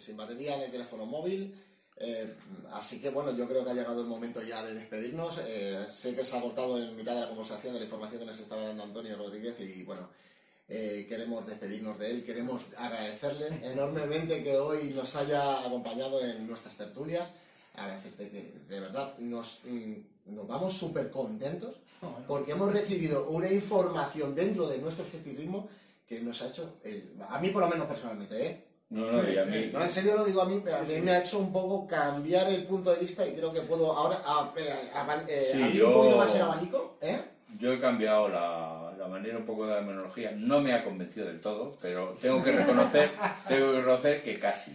[0.00, 1.54] sin batería en el teléfono móvil.
[2.02, 2.34] Eh,
[2.72, 5.38] así que bueno, yo creo que ha llegado el momento ya de despedirnos.
[5.46, 8.26] Eh, sé que se ha cortado en mitad de la conversación de la información que
[8.26, 10.08] nos estaba dando Antonio Rodríguez y bueno,
[10.66, 16.74] eh, queremos despedirnos de él, queremos agradecerle enormemente que hoy nos haya acompañado en nuestras
[16.76, 17.28] tertulias,
[17.74, 21.76] agradecerte que de verdad nos, mm, nos vamos súper contentos
[22.26, 25.68] porque hemos recibido una información dentro de nuestro escepticismo
[26.08, 26.80] que nos ha hecho,
[27.28, 28.69] a mí por lo menos personalmente, ¿eh?
[28.90, 29.70] No, no, y a mí.
[29.72, 31.86] No, en serio lo digo a mí, pero a mí me ha hecho un poco
[31.86, 35.84] cambiar el punto de vista y creo que puedo ahora a- a- eh, Sí, abrir
[35.84, 37.20] un yo- poquito más el abanico, ¿eh?
[37.58, 40.32] Yo he cambiado la, la manera un poco de la terminología.
[40.36, 43.10] No me ha convencido del todo, pero tengo que reconocer,
[43.48, 44.72] tengo que reconocer que casi.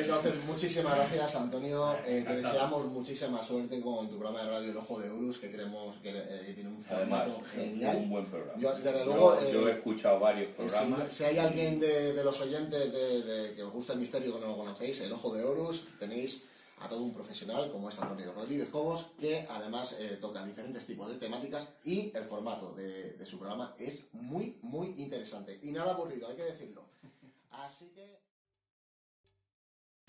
[0.00, 1.96] Entonces, muchísimas gracias, Antonio.
[2.06, 5.50] Eh, te deseamos muchísima suerte con tu programa de radio El Ojo de Horus, que
[5.52, 7.96] creemos que eh, tiene un formato genial.
[7.96, 8.60] un buen programa.
[8.60, 11.08] Yo, desde Yo- luego, yo, eh, he escuchado varios programas.
[11.10, 14.34] Si, si hay alguien de, de los oyentes de, de- que os gusta el misterio
[14.34, 16.44] que no lo conocéis, el Ojo de Horus, tenéis
[16.80, 21.08] a todo un profesional como es Antonio Rodríguez Cobos, que además eh, toca diferentes tipos
[21.08, 25.58] de temáticas y el formato de, de su programa es muy, muy interesante.
[25.62, 26.84] Y nada aburrido, hay que decirlo.
[27.52, 28.18] Así que...